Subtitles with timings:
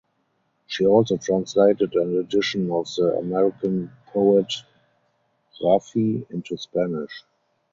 [0.65, 4.51] She also translated an edition of the Armenian poet
[5.61, 7.23] Raffi into Spanish.